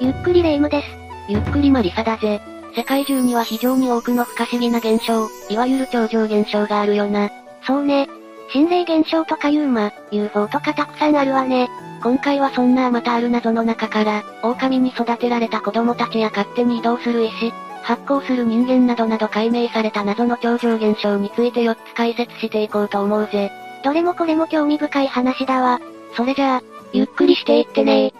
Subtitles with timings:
[0.00, 0.86] ゆっくりレ夢ムです。
[1.28, 2.40] ゆっくりマリサだぜ。
[2.76, 7.30] 世界中には非常に多くの不可思議な現象、いわゆる超常現象があるよな。
[7.66, 8.08] そうね。
[8.52, 11.68] 心霊現象とか UMA、UFO とかたくさんあるわね。
[12.00, 17.52] 今回はそんなあまたある謎の中から、狼に育てられた子供たちや勝手に移動する石、
[17.82, 23.50] 発光する人間などなど解明された謎の超常現象について4つ解説していこうと思うぜ。
[23.82, 25.80] どれもこれも興味深い話だわ。
[26.16, 26.62] それじゃあ、
[26.92, 28.12] ゆっくりしていってね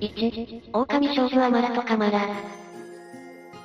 [0.00, 2.26] 1、狼少女アマラとカマラ。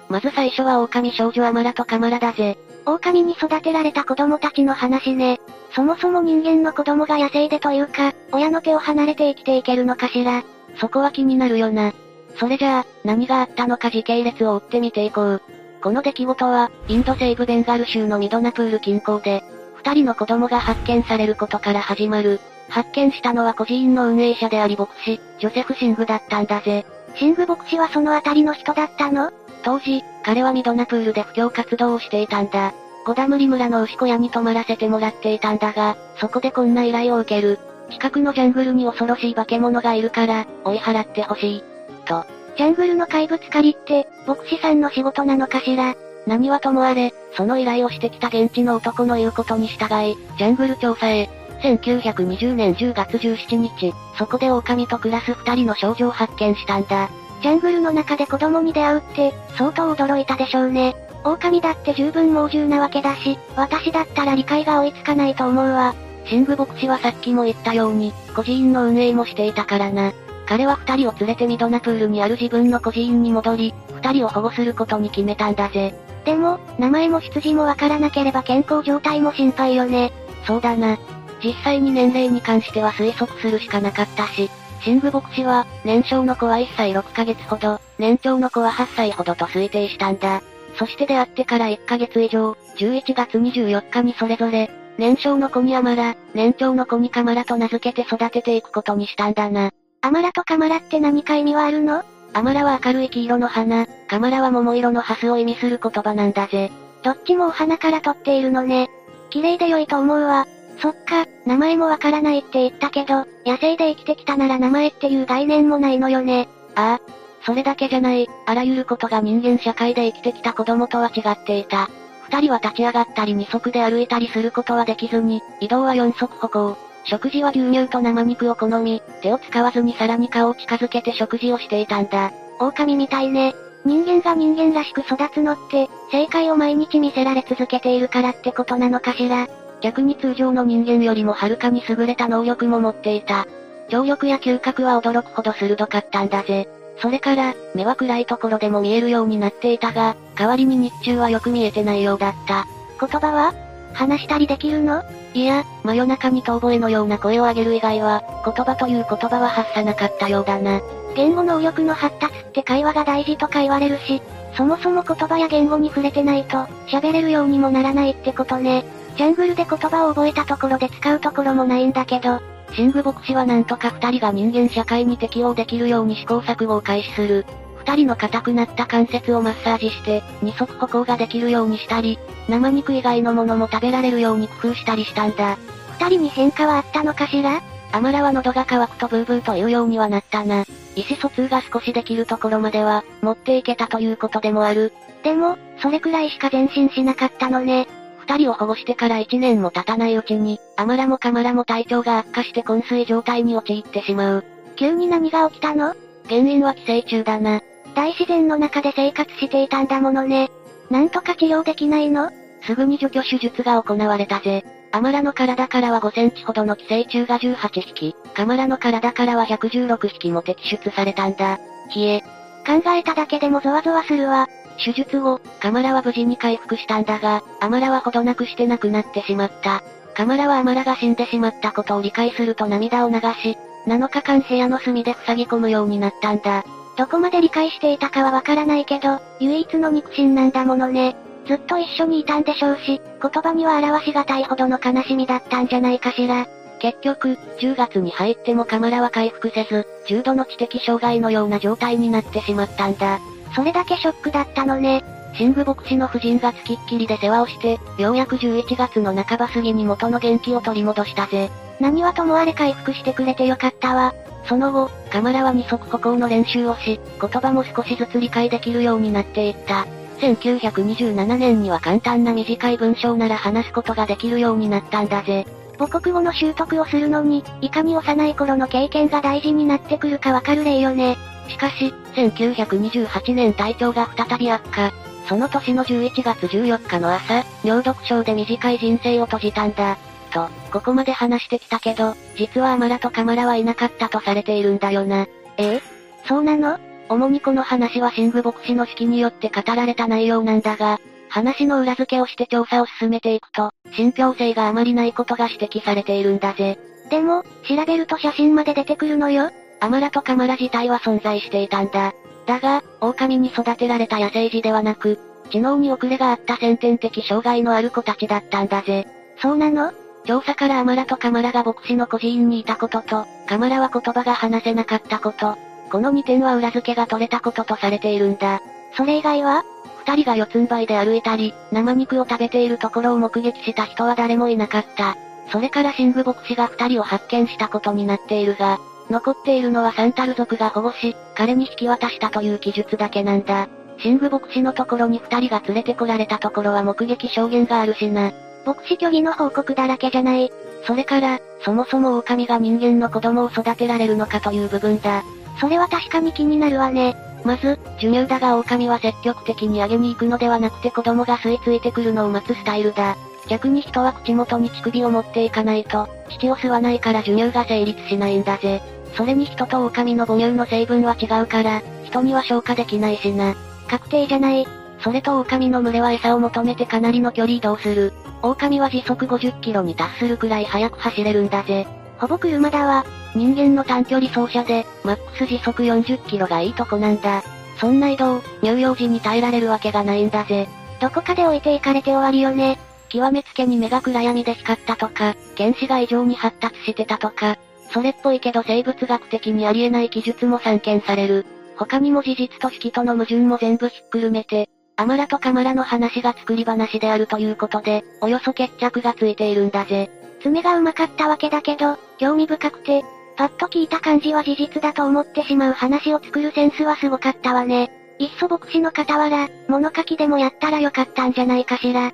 [0.10, 2.58] まず最初は狼少女アマラとカマラだぜ。
[2.86, 5.40] 狼に育てられた子供たちの話ね。
[5.74, 10.44] そもそも人間の子供が野生でというか、親の手を離れて生きていけるのかしら。
[10.78, 11.94] そこは気になるよな。
[12.38, 15.42] それじゃあ、何があったのか時系列を追ってみていこう。
[15.82, 19.44] この出来事は、インド西部ベンガル州のミドナプール近郊で、
[19.76, 22.42] 二人の子供が発見されることから始まる。
[22.70, 26.86] 発見したのは孤児院の運営者であり牧師、ジョセフ・シングだったんだぜ。
[27.16, 29.32] シング牧師はそのあたりの人だったの？
[29.64, 32.74] 当時、彼はミドナプールで布教活動をしていたんだ。
[33.06, 37.60] ゴダムリ村の牛小屋に泊まらせてもらっていたんだが、そこでこんな依頼を受ける。
[37.92, 41.64] 近くのジャングルに恐ろしい化け物がいるから、追い払ってほしい。
[42.06, 42.26] と。
[42.58, 45.96] ジャングルの怪物狩りって、牧師さんの仕事なのかしら？
[46.26, 51.30] 何はともあれ、その依頼をしてきた現地の男の言うことに従い、ジャングル調査へ。
[51.62, 57.10] 1920年10月17日、そこで狼と暮らす二人の少女を発見したんだ。
[57.42, 60.96] ジャングルの中で子供に出会うって、相当驚いたでしょうね。
[61.24, 65.96] 狼だって十分猛獣なわけだし、私だったら理解が追いつかないと思うわ。
[66.26, 70.14] シング牧師はさっきも言ったように、孤児院の運営もしていたからな。
[70.48, 75.96] 彼は二人を連れてミドナプールにある自分の孤児院に戻り、二人を保護することに決めたんだぜ。
[76.26, 80.12] でも、名前も出自もわからなければ健康状態も心配よね。
[80.46, 80.98] そうだな。
[81.46, 84.50] 実際に年齢に関しては推測するしかなかったし、
[84.82, 90.42] シング牧師は、年少の子は1歳6ヶ月ほど、年長の子は8歳ほどと推定したんだ。
[90.80, 99.70] そして出会ってから1ヶ月以上、11月24日にそれぞれ、年少の子にアマラ、年長の子にカマラと名付けて育てていくことにしたんだな。
[100.02, 102.04] アマラとカマラって何か意味はあるの？
[102.34, 106.72] アマラは明るい黄色の花、カマラは桃色のハスを意味する言葉なんだぜ。
[107.04, 108.90] どっちもお花から取っているのね。
[109.30, 110.48] 綺麗で良いと思うわ。
[110.80, 116.50] そっか、名前もわからないって言ったけど、野生で生きてきたなら名前っていう概念もないのよね。
[116.76, 117.12] ああ、
[117.46, 121.90] それだけじゃない、あらゆることが人間社会で生きてきた子供とは違っていた。
[122.30, 126.78] 二人は立ち上がったり二足で歩いたりすることはできずに、移動は四足歩行。
[127.06, 132.32] 食事は牛乳と生肉を好み、手を使わずにさらに顔を近づけて食事をしていたんだ。
[132.60, 133.54] 狼みたいね。
[133.86, 139.48] 人間が人間らしく育つのって、正解を毎日見せられ続けているからってことなのかしら。
[139.86, 143.46] 逆に通常の人間よりもはるかに優れた能力も持っていた。
[143.88, 146.68] 聴力や嗅覚は驚くほど鋭かったんだぜ。
[146.98, 152.66] それから、目は暗いところでも見えるようになっていたが、代わりに日中はよく見えてないようだった。
[153.00, 153.54] 言葉は？
[153.94, 155.04] 話したりできるの？
[155.36, 160.82] いや、真夜中に遠吠えのような声を上げる以外は、言葉という言葉は発さなかったようだな。
[161.16, 164.20] 言語能力の発達って会話が大事とか言われるし、
[164.58, 166.58] そもそも言葉や言語に触れてないと、
[166.88, 168.84] 喋れるようにもならないってことね。
[169.18, 172.42] ジャングルで言葉を覚えたところで使うところもないんだけど、
[172.74, 177.46] シング牧師はなんとか二人が人間社会に適応できるように試行錯誤を開始する。
[177.78, 185.58] 二人の硬くなった関節をマッサージして、二足歩行ができるようにしたり、生肉以外のものも食べられるように工夫したりしたんだ。
[186.00, 187.62] 二人に変化はあったのかしら？
[187.92, 190.66] アマラは喉が渇くとブーブーというようにはなったな。
[190.96, 194.92] 意思疎通が少しできるところまでは、持っていけたということでもある。
[195.24, 197.88] でも、それくらいしか前進しなかったのね。
[198.28, 204.46] 二人を保護してから一年も経たないうちに、アマラもカマラも体調が悪化して昏睡状態に陥ってしまう。
[204.76, 205.96] 急に何が起きたの？
[206.28, 207.62] 原因は寄生虫だな。
[207.96, 210.50] 大自然の中で生活していたんだものね。
[210.90, 212.32] なんとか治療できないの？
[212.64, 214.66] すぐに除去手術が行われたぜ。
[214.92, 221.60] アマラの体からは5センチほどの寄生虫が18匹、カマラの体からは116匹も摘出されたんだ。
[221.96, 222.22] 冷え。
[222.66, 224.48] 考えただけでもゾワゾワするわ。
[224.84, 229.84] 手術後、カマラは無事に回復したんだが、アマラはほどなくして亡くなってしまった。
[230.14, 233.58] カマラはアマラが死んでしまったことを理解すると涙を流し、
[233.88, 236.64] 7日間部屋の隅で塞ぎ込むようになったんだ。
[236.98, 241.16] どこまで理解していたかはわからないけど、唯一の肉親なんだものね。
[241.46, 246.48] ずっと一緒にいたんでしょうし、言葉には表しがたいほどの悲しみだったんじゃないかしら。
[246.80, 253.20] 結局、10月に入ってもカマラは回復せず、重度の知的障害のような状態になってしまったんだ。
[253.56, 255.04] それだけショックだったのね。
[255.34, 261.50] シング牧師の夫人がつきっきりで世話をして、ようやく11月の半ば過ぎに元の元気を取り戻したぜ。
[261.80, 264.14] 何はともあれ回復してくれてよかったわ。
[264.48, 269.86] その後、カマラは二足歩行の練習をし、言葉も少しずつ理解できるようになっていった。
[270.20, 275.46] 1927年には簡単な短い文章なら話すことができるようになったんだぜ。
[275.78, 281.18] 母国語の習得をするのに、いかに幼い頃の経験が大事になってくるかわかる例よね。
[281.50, 284.92] しかし、1928年体調が再び悪化。
[285.28, 289.98] その年の11月14日の朝、尿毒症で短い人生を閉じたんだ。
[290.32, 295.28] と、ここまで話してきたけど、実はアマラとカマラはいなかったとされているんだよな。
[295.58, 295.82] え？
[296.28, 296.78] そうなの？
[297.08, 306.78] 主にこの話は神武牧師の指揮によって語られた内容なんだが、話の裏付けをして調査を進めていくと、信憑性があまりないことが指摘されているんだぜ。
[307.10, 309.52] でも、調べると写真まで出てくるのよ。
[309.80, 312.14] アマラとカマラ自体は存在していたんだ。
[312.46, 315.20] だが、狼に育てられた野生児ではなく、
[315.52, 319.08] 知能に遅れがあった先天的障害のある子たちだったんだぜ。
[319.42, 319.94] そうなの？
[320.26, 325.56] 調査からアマラとカマラが牧師の孤児院にいたことと、カマラは言葉が話せなかったこと、
[325.92, 328.62] この2点は裏付けが取れたこととされているんだ。
[328.98, 329.64] それ以外は
[330.08, 335.16] 二人が四つん這いで歩いたり、生肉を食べているところを目撃した人は誰もいなかった。
[335.52, 338.80] それからシング牧師が二人を発見したことになっているが、
[339.10, 343.68] 残っているのはサンタル族が保護し、彼に引き渡したという記述だけなんだ。
[344.00, 348.32] シング牧師のところに二人が連れてこられたところは目撃証言があるしな。
[348.66, 350.52] 牧師虚偽の報告だらけじゃない。
[350.86, 355.24] それから、そもそも狼が人間の子供を育てられるのかという部分だ。
[355.60, 357.16] それは確かに気になるわね。
[357.44, 363.16] まず、授乳だが狼は積極的にあげに行くのではなくて子供が吸い付いてくるのを待つスタイルだ。
[363.48, 368.82] 逆に人は口元に乳首を持っていかないと、乳を吸わないから授乳が成立しないんだぜ。
[369.16, 373.56] それに人と狼の母乳の成分は違うから、人には消化できないしな。
[373.88, 374.68] 確定じゃない。
[375.00, 378.14] それと狼の群れは餌を求めてかなりの距離移動する。
[378.42, 381.88] 狼は時速50キロに達するくらい速く走れるんだぜ。
[382.18, 383.06] ほぼ車だわ。
[383.36, 387.44] 人間の短距離走者で、マックス時速40キロがいいとこなんだ。
[387.78, 390.68] そんな移動、乳幼児に耐えられるわけがないんだぜ。
[391.02, 392.80] どこかで置いていかれて終わりよね。
[393.10, 397.58] 極めつけに目が暗闇で光ったとか、原子が異常に発達してたとか、
[397.92, 401.46] それっぽいけど生物学的にありえない記述も散見される。
[401.78, 410.10] 他にも事実と式との矛盾も全部ひっくるめて、アマラとカマラの話が作り話であるということで、およそ決着がついているんだぜ。
[410.42, 413.04] 爪がうまかったわけだけど、興味深くて、
[413.36, 417.92] パッと聞いた感じは事実だと思ってしまう話を作るセンスはすごかったわね。
[418.20, 422.14] いっそ牧師の傍ら、物書きでもやったらよかったんじゃないかしら。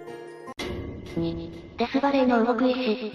[1.15, 3.12] 2、デスバレーの動く石。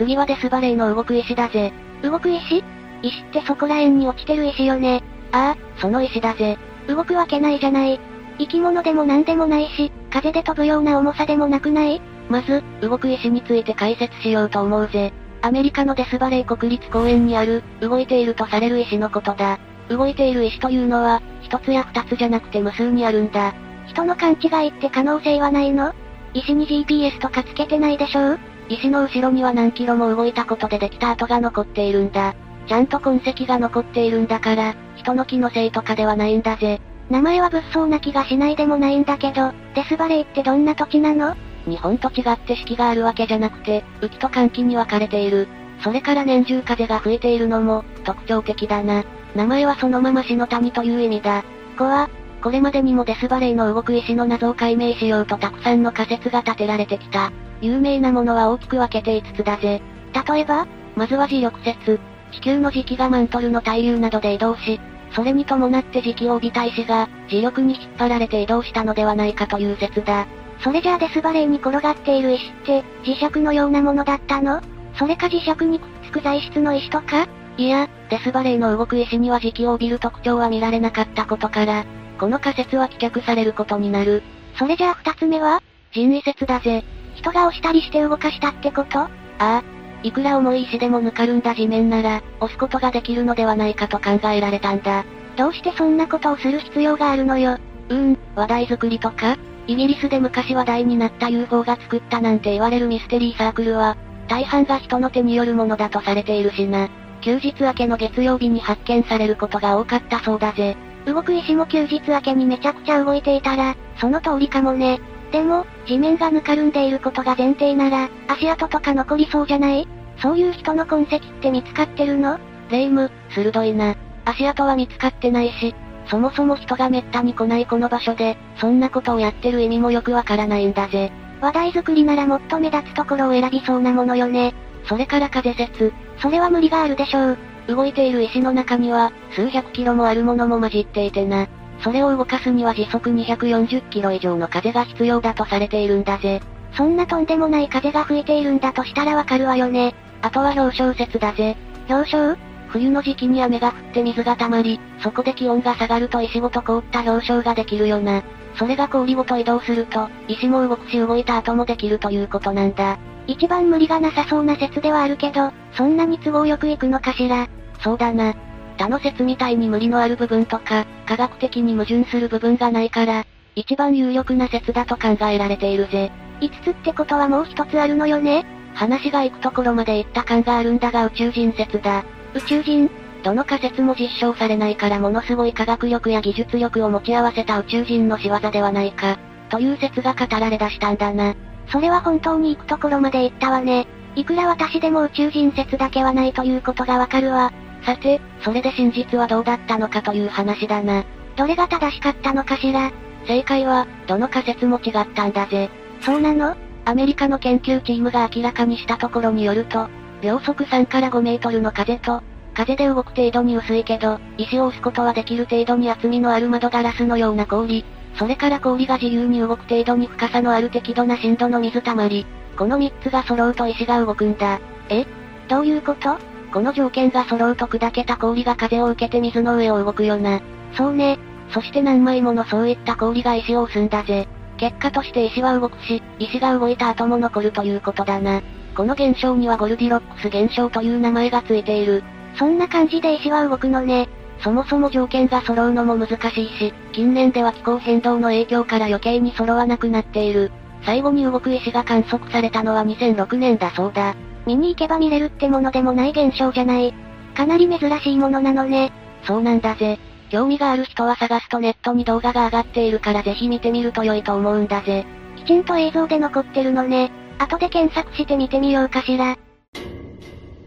[0.00, 1.74] 次はデスバレーの動く石だぜ。
[2.02, 2.64] 動く石？
[3.02, 5.02] 石ってそこら辺に落ちてる石よね。
[5.30, 6.56] ああ、その石だぜ。
[6.88, 8.00] 動くわけないじゃない。
[8.38, 12.00] 生き物でも何でもないし、風で飛ぶような重さでもなくない？
[12.30, 15.12] まず、動く石について解説しようと思うぜ。
[15.42, 19.58] アメリカのデスバレー国立公園にある、動いているとされる石のことだ。
[19.90, 23.52] 動いている石というのは、一つや二つじゃなくて無数にあるんだ。
[23.86, 25.92] 人の勘違いって可能性はないの？
[26.32, 28.38] 石に GPS とかつけてないでしょう？
[28.70, 32.36] 石の後ろには何キロも動いたことでできた跡が残っているんだ。
[32.68, 36.80] ちゃんと痕跡が残っているんだから、人の気のせいとかではないんだぜ。
[37.10, 41.34] 名前は物騒な気がしないでもないんだけど、デスバレーってどんな土地なの？
[41.66, 45.48] 日本と違って四季があるわけじゃなくて、雨季と寒季に分かれている。
[45.82, 49.02] それから年中風が吹いているのも、特徴的だな。
[49.34, 51.42] 名前はそのまま死の谷という意味だ。
[51.76, 52.08] こは、
[52.42, 57.30] これまでにもデスバレーの動く石の謎を解明しようとたくさんの仮説が立てられてきた。
[57.60, 59.82] 有名なものは大きく分けて5つだぜ。
[60.28, 60.66] 例えば
[60.96, 62.00] まずは磁力説。
[62.32, 64.80] 地球の磁気がマントルの対流などで移動し、
[65.12, 70.26] それに伴って磁気を帯びた石が、磁力に引っ張られて移動したのではないかという説だ。
[70.62, 74.62] それじゃあデスバレーに転がっている石って、磁石のようなものだったの？
[74.94, 77.26] それか磁石にくっつく材質の石とか？
[77.56, 81.84] いや、デスバレーの動く石には磁気を帯びる特徴は見られなかったことから、
[82.20, 84.22] この仮説は棄却されることになる。
[84.58, 85.62] それじゃあ二つ目は？
[85.90, 86.84] 人為説だぜ。
[87.14, 88.98] 人が押したりして動かしたってこと？
[88.98, 89.08] あ
[89.38, 89.62] あ、
[90.02, 95.06] いくら重い石でもぬかるんだ地面なら、押すことができるのではないかと考えられたんだ。
[95.38, 97.56] どうしてそんなことをする必要があるのよ？
[97.88, 99.38] うーん、話題作りとか？
[99.66, 103.96] イギリスで昔話題になった UFO が作ったなんて言われるミステリーサークルは、
[104.28, 106.90] 大半が人の手によるものだとされているしな。
[107.22, 110.76] 休日明けの月曜日に発見されることが多かったそうだぜ。
[111.06, 115.00] 動く石も休日明けにめちゃくちゃ動いていたら、その通りかもね。
[115.32, 119.86] でも、地面がぬかるんでいることが前提なら、足跡とか残りそうじゃない？
[120.20, 122.38] そういう人の痕跡って見つかってるの？
[122.70, 123.94] レイム、鋭いな。
[124.24, 125.74] 足跡は見つかってないし、
[126.06, 131.12] そもそも人が滅多に来ないこの場所で、そんなことをやってる意味もよくわからないんだぜ。
[131.40, 134.54] 話題作りならもっと目立つところを選びそうなものよね。
[134.84, 135.92] それから風説。
[136.18, 137.38] それは無理があるでしょう。
[137.68, 141.48] 動いている石の中には、数百キロもあるものも混じっていてな。
[141.82, 146.40] それを動かすには時速240キロ以上の風が必要だとされているんだぜ。
[146.74, 149.94] そんなとんでもない風が吹いているんだとしたらわかるわよね。
[150.22, 151.56] あとは氷晶説だぜ。
[151.88, 152.36] 氷晶
[152.68, 158.22] 冬の時期に雨が降って水が溜まり、そこで気温が下がると石ごと凍った氷晶ができるよな。
[158.56, 162.98] それが氷ごと移動すると、石も動くし動いた後もできるということなんだ。
[163.26, 167.48] 一番無理がなさそうな説ではあるけど、そんなに都合よくいくのかしら。
[167.82, 168.34] そうだな。
[168.76, 173.24] 他の説みたいに無理のある部分とか、科学的に矛盾する部分がないから、
[173.54, 176.10] 一番有力な説だと考えられているぜ。
[176.40, 178.46] 5つってことはもう1つあるのよね？
[178.74, 182.04] 話が行くところまで行った感があるんだが宇宙人説だ。
[182.34, 182.90] 宇宙人
[183.22, 189.18] どの仮説も実証されないからものすごい科学力や技術力を持ち合わせた宇宙人の仕業ではないか、
[189.50, 191.34] という説が語られ出したんだな。
[191.70, 193.86] それは本当に行くところまで行ったわね。
[194.16, 197.52] いくら私でも宇宙人説だけはないということがわかるわ。
[197.84, 201.04] さて、それで真実はどうだったのかという話だな。
[201.36, 202.90] どれが正しかったのかしら？
[203.26, 205.70] 正解は、どの仮説も違ったんだぜ。
[206.00, 206.56] そうなの？
[206.86, 209.88] アメリカの研究チームが明らかにしたところによると、
[210.22, 212.22] 秒速3から5メートルの風と、
[212.52, 217.84] 風で動く程度に薄いけど、石を押すことはできる程度に厚みのある窓ガラスのような氷、
[218.16, 222.26] それから氷が自由に動く程度に深さのある適度な深度の水たまり、
[222.56, 224.60] この3つが揃うと石が動くんだ。
[224.88, 225.06] え？
[225.48, 226.18] どういうこと？
[226.52, 230.40] この条件が揃うと砕けた氷が風を受けて水の上を動くよな。
[230.76, 231.18] そうね。
[231.50, 234.28] そして何枚ものそういった氷が石を押すんだぜ。
[234.56, 238.42] 結果として石は動くし、石が動いた後も残るということだな。
[238.76, 242.04] この現象にはゴルディロックス現象という名前がついている。
[242.36, 244.08] そんな感じで石は動くのね。
[244.42, 250.50] そもそも条件が揃うのも難しいし、近年では気候変動の影響から余計に揃わなくなっている。
[250.82, 254.14] 最後に動く石が観測されたのは2006年だそうだ。
[254.46, 256.94] 見に行けば見れるってものでもない現象じゃない。
[257.34, 258.92] かなり珍しいものなのね。
[259.24, 259.98] そうなんだぜ。
[260.30, 265.04] 興味がある人は探すとネットに動画が上がっているからぜひ見てみると良いと思うんだぜ。
[265.36, 267.10] きちんと映像で残ってるのね。
[267.38, 269.36] 後で検索してみてみようかしら。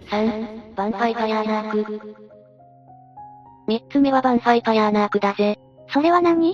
[0.09, 2.22] 3、バンファイパヤーナーク。
[3.67, 5.59] 3つ目はバンファイパヤーナークだぜ。
[5.93, 6.51] それは何？
[6.51, 6.53] っ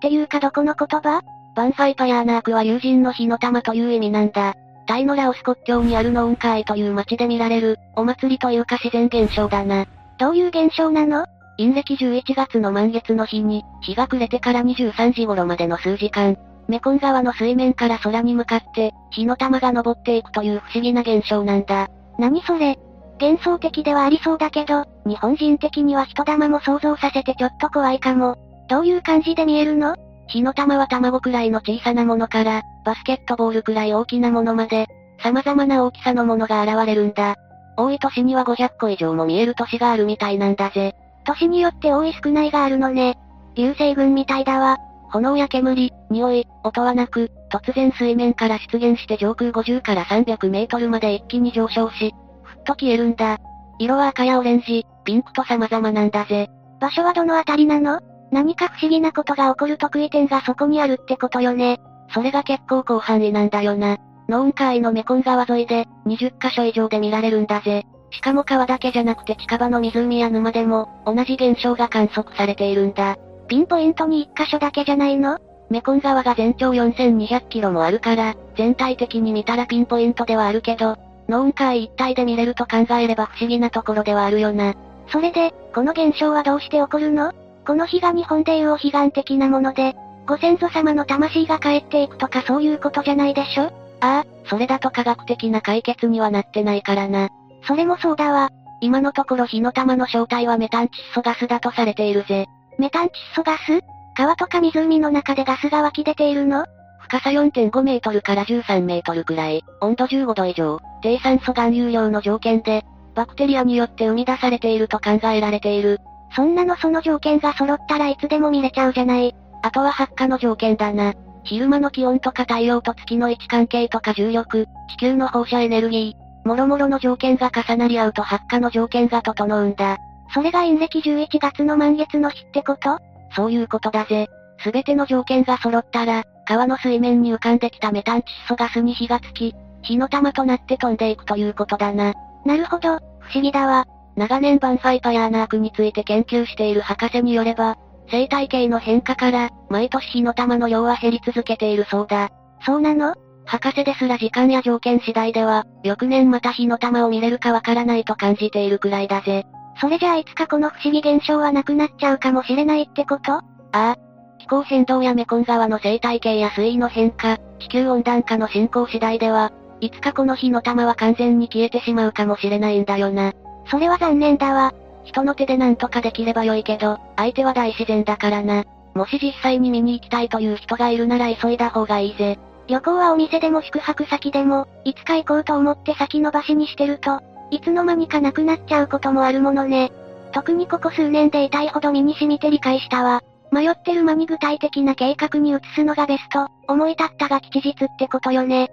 [0.00, 1.22] ていうかどこの言葉？
[1.54, 4.54] バンファイパヤーナークは友人の火の玉という意味なんだ。
[4.86, 9.86] タイのラオス国境にあるノーンカイという町で見られる、お祭りというか自然現象だな。
[10.18, 11.26] どういう現象なの？
[11.58, 16.36] 陰暦11月の満月の日に、日が暮れてから23時頃までの数時間、
[16.68, 21.88] メコン川の水面から空に向かって、火の玉が昇っていくという不思議な現象なんだ。
[22.18, 22.78] 何それ？
[23.22, 28.36] 幻想的ではありそうだけど、日本人的には人玉も想像させてちょっと怖いかも。
[28.68, 29.94] どういう感じで見えるの？
[30.26, 34.88] 火の玉は卵くらいの小さなものから、バスケットボールくらい大きなものまで、
[35.22, 37.36] 様々な大きさのものが現れるんだ。
[37.76, 40.96] 多い年には500個以上も見える年があるみたいなんだぜ。
[41.24, 43.16] 年によって多い少ないがあるのね。
[43.54, 44.78] 流星群みたいだわ。
[45.12, 52.14] 炎や煙、匂い、音はなく、突然水面から出現して上空50から300メートルまで一気に上昇し、
[52.62, 53.38] と消えるんだ。
[53.78, 56.48] 色は赤やオレンジ、ピンクと様々なんだぜ。
[56.80, 58.00] 場所はどのあたりなの？
[58.30, 61.80] 何か不思議なことが起こる得意点がそこにあるってことよね。
[62.14, 63.98] それが結構広範囲なんだよな。
[64.28, 67.84] ノーン海のメコン川沿いで、20カ所以上で見られるんだぜ。
[68.10, 73.16] しかも川だけじゃなくて近場の湖や沼でも、同じ現象が観測されているんだ。
[73.48, 75.38] ピンポイントに1カ所だけじゃないの？
[75.70, 80.96] メコン川が全長4200キロもあるから、全体的に見たらピンポイントではあるけど、
[81.28, 84.74] ノーン海一帯で見れると考えれば不思議なところではあるよな。
[85.08, 87.32] それで、この現象はどうして起こるの？
[87.66, 89.94] この日が日本でいうお彼岸的なもので、
[90.26, 93.72] ご先祖様の魂が帰っていくとかそういうことじゃないでしょ？
[94.00, 97.28] ああ、それだと科学的な解決にはなってないからな。
[97.66, 98.50] それもそうだわ。
[98.80, 102.46] 今のところ火の玉の正体はメタン窒素ガスだとされているぜ。
[102.78, 103.80] メタン窒素ガス？
[104.16, 106.66] 川とか湖の中でガスが湧き出ているの？
[107.12, 115.98] 深さ4.5メートルから13メートルくらい、温度15度以上、低酸素含有量の条件で、バクテリアによって生み出されていると考えられている。
[116.34, 119.34] そんなのその条件が揃ったらいつでも見れちゃうじゃない。
[119.62, 121.12] あとは発火の条件だな。
[121.44, 129.98] 昼間の気温とか太陽と月の位置関係とか重力、地球の放射エネルギー、もろもろの条件が重なり合うと発火の条件が整うんだ。
[130.32, 132.96] それが陰暦11月の満月の日ってこと？
[133.36, 134.28] そういうことだぜ。
[134.64, 142.14] すべての条件が揃ったら、川の水面に浮かんできたメタン窒素ガスに火がつき、火の玉となって飛んでいくということだな。
[142.44, 143.84] なるほど、不思議だわ。
[144.16, 147.76] 長年バンファイパヤーナークについて研究している博士によれば、
[148.10, 152.30] 生態系の変化から、毎年火の玉の量は減り続けているそうだ。
[152.66, 153.14] そうなの？
[153.44, 159.46] 博士ですら時間や条件次第では、翌年また火の玉を見れるかわからないと感じているくらいだぜ。
[159.80, 163.32] それじゃあいつかこの不思議現象はなくなっちゃうかもしれないってこと？
[163.32, 163.96] ああ。
[164.42, 173.32] 気候変動やメコン川の生態系や水位の変化、地球温暖化の進行次第では、いつかこの火の玉は完全に消えてしまうかもしれないんだよな。
[173.70, 174.74] それは残念だわ。
[175.04, 178.64] 人の手で何とかできればよいけど、相手は大自然だからな。
[178.94, 182.38] もし実際に見に行きたいという人がいるなら急いだ方がいいぜ。
[182.66, 187.20] 旅行はお店でも宿泊先でも、いつか行こうと思って先延ばしにしてると、
[187.50, 189.92] いつの間にかなくなっちゃうこともあるものね。
[190.32, 193.22] 特にここ数年で痛いほど身に染みて理解したわ。
[193.52, 198.70] 迷ってる間に具体的な計画に移すのがベスト、思い立ったが吉日ってことよね。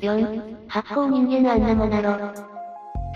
[0.00, 2.32] 4、発光人間アンナモナロ。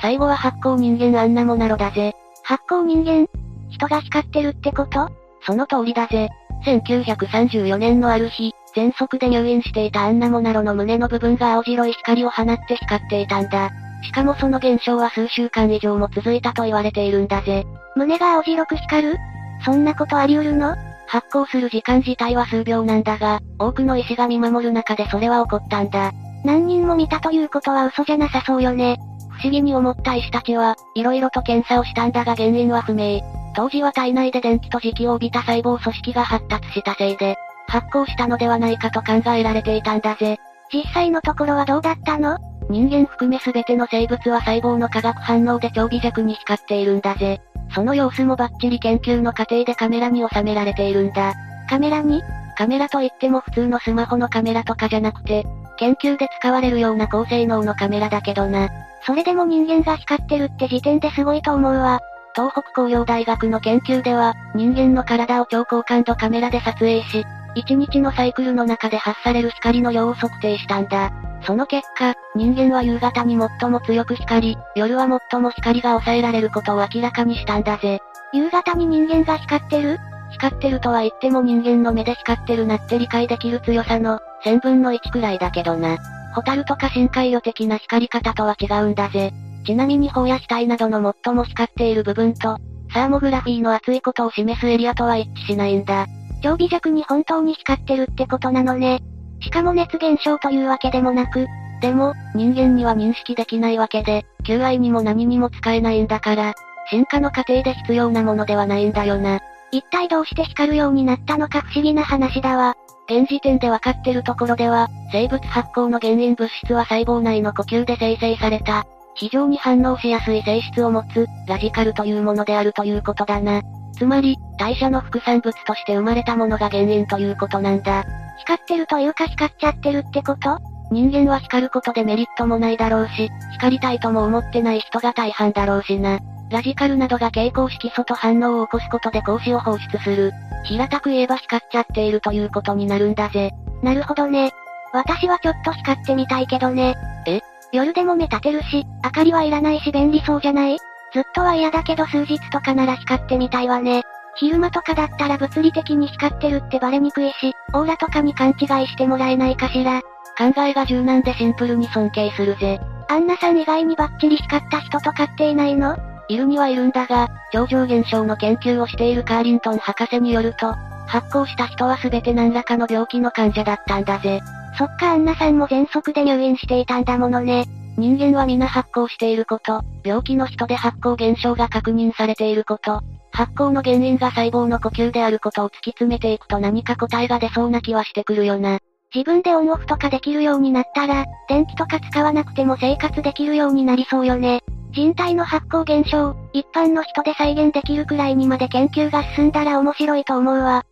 [0.00, 2.14] 最後は発光人間アンナモナロだぜ。
[2.42, 3.26] 発光人間？
[3.70, 5.08] 人が光ってるってこと？
[5.40, 6.28] その通りだぜ。
[6.66, 13.70] 1934年のある日、喘息で入院していたアンナモナロの胸の部分が青白い光を放って光っていたんだ。
[14.02, 17.64] しかもその現象は数週間以上も続いたと言われているんだぜ。
[17.96, 19.18] 胸が青白く光る？
[19.64, 20.76] そんなことあり得るの？
[21.08, 26.12] 発光する時間自体は数秒なんだが、多くの医師が見守る中でそれは起こったんだ。
[26.44, 28.96] 何人も見たということは嘘じゃなさそうよね。
[29.30, 33.20] 不思議に思った医師たちは、色々と検査をしたんだが原因は不明。
[33.54, 37.36] 当時は体内で電気と磁気を帯びた細胞組織が発達したせいで、
[37.68, 40.38] 発光したのではないかと考えられていたんだぜ。
[40.72, 42.38] 実際のところはどうだったの？
[42.68, 47.40] 人間含め全ての生物は細胞の化学反応で超微弱に光っているんだぜ。
[47.74, 51.34] その様子もバッチリ研究の過程でカメラに収められているんだ。
[51.68, 52.22] カメラに？
[52.56, 55.44] カメラといっても普通のスマホのカメラとかじゃなくて、
[55.78, 58.68] 研究で使われるような高性能のカメラだけどな。
[59.04, 62.00] それでも人間が光ってるって時点ですごいと思うわ。
[62.34, 67.24] 東北工業大学の研究では、人間の体を超高感度カメラで撮影し、
[67.56, 71.12] 1日のサイクルの中で発される光の量を測定したんだ。
[71.46, 78.00] その結果、人間は夕方に最も強く光り、夜は最も光が抑えられることを明らかにしたんだぜ。
[78.32, 79.98] 夕方に人間が光ってる？
[80.32, 85.96] 光ってるとは言っても人間の目で光ってるなって理解できる強さの、1000分の1くらいだけどな。
[86.34, 89.32] ホタルとか深海魚的な光り方とは違うんだぜ。
[89.64, 92.58] ちなみに頬や額などの最も光っている部分と、
[92.92, 96.06] サーモグラフィーの厚いことを示すエリアとは一致しないんだ。
[96.42, 99.00] 超微弱に本当に光ってるってことなのね。
[99.40, 101.46] しかも熱現象というわけでもなく、
[101.80, 106.54] でも、人間には認識できないわけで、求愛にも何にも使えないんだから、
[106.90, 109.40] 進化の過程で必要なものではないんだよな。
[109.72, 112.74] 一体どうして光るようになったのか不思議な話だわ。
[113.08, 123.62] 現時点で分かってるところでは、生物発光の原因物質は細胞内の呼吸で生成された、非常に反応しやすい性質を持つ、ラジカルというものであるということだな。
[123.96, 128.04] つまり、代謝の副産物として生まれたものが原因ということなんだ。
[128.38, 130.58] 光ってるというか光っちゃってるってこと？
[130.90, 136.20] 人間は光ることでメリットもないだろうし、光りたいとも思ってない人が大半だろうしな。
[136.48, 140.32] ラジカルなどが蛍光色素と反応を起こすことで光子を放出する。
[140.64, 143.50] 平たく言えば光っちゃっているということになるんだぜ。
[143.82, 144.52] なるほどね。
[144.92, 146.94] 私はちょっと光ってみたいけどね。
[147.26, 147.40] え？
[147.72, 150.78] 夜でも目立てるし、明かりはいらないし便利そうじゃない？
[151.12, 154.04] ずっとは嫌だけど数日とかなら光ってみたいわね。
[154.38, 160.02] 昼間とかだったら物理的に光ってるってバレにくいし、オーラとかに勘違いしてもらえないかしら。
[160.38, 162.78] 考えが柔軟でシンプルに尊敬するぜ。
[163.08, 165.96] アンナさん以外にバッチリ光った人とかっていないの？
[166.28, 170.74] いるにはいるんだが、超常現象の研究をしているカーリントン博士によると、
[171.06, 174.40] 発光した人は全て何らかの病気の患者だったんだぜ。
[174.76, 177.64] そっかアンナさんも喘息で入院していたんだものね。
[177.96, 183.00] 人間は皆発光していること、病気の人で発光現象が確認されていること、
[183.36, 188.78] 発光の原因が細胞の呼吸であることを突き詰めていくと何か答えが出そうな気はしてくるよな。
[189.14, 194.62] 自分でオンオフとかできるようになったら、電気とか使わなくても生活できるようになりそうよね。
[194.92, 200.86] 人体の発光現象、一般の人で再現できるくらいにまで研究が進んだら面白いと思うわ。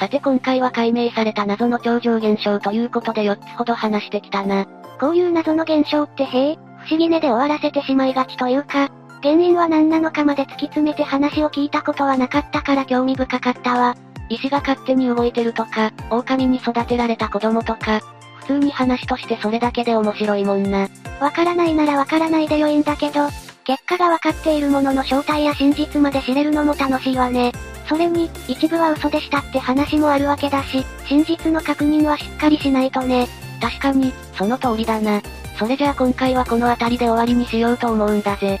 [0.00, 4.64] さて今回は解明された謎の超常現象ということで4つほど話してきたな。
[4.98, 8.88] こういう謎の現象ってへえ、不思議ねで終わらせてしまいがちというか、
[9.22, 13.96] 原因は何なのかまで突き詰めて話を聞いたことはなかったから興味深かったわ。
[14.28, 18.00] 石が勝手に動いてるとか、狼に育てられた子供とか、
[18.40, 20.88] 普通に話としてそれだけで面白いもんな。
[21.20, 23.28] わからないならわからないで良いんだけど、
[23.64, 27.52] 結果がわかっているものの正体や真実まで知れるのも楽しいわね。
[27.88, 33.28] それに、一部は嘘でしたって話もあるわけだし、真実の確認はしっかりしないとね。
[33.60, 35.20] 確かに、その通りだな。
[35.58, 38.60] それじゃあ今回はこの辺りで終わりにしようと思うんだぜ。